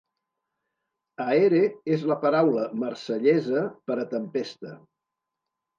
"Aere 1.25 1.59
és 1.97 2.07
la 2.13 2.17
paraula 2.25 2.67
marsellesa 2.87 3.63
per 3.91 4.01
a 4.01 4.09
"tempesta". 4.17 4.79